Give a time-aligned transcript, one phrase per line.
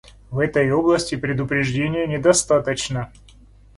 [0.31, 3.11] В этой области предупреждения недостаточно.